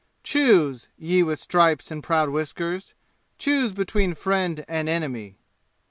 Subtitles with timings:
[0.23, 2.95] Choose, ye with stripes and proud whiskers,
[3.37, 5.37] choose between friend and enemy.